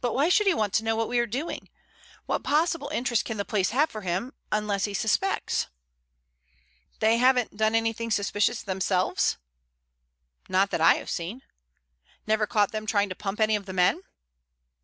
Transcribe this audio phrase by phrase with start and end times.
[0.00, 1.68] But why should he want to know what we are doing?
[2.26, 5.68] What possible interest can the place have for him—unless he suspects?"
[6.98, 9.38] "They haven't done anything suspicious themselves?"
[10.48, 11.42] "Not that I have seen."
[12.26, 14.02] "Never caught them trying to pump any of the men?"